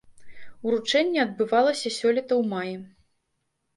[0.69, 2.75] Уручэнне адбывалася сёлета ў маі.